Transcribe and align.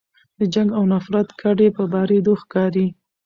د 0.39 0.41
جنګ 0.53 0.69
او 0.77 0.83
نفرت 0.93 1.29
کډې 1.41 1.67
په 1.77 1.83
بارېدو 1.93 2.33
ښکاري 2.41 2.87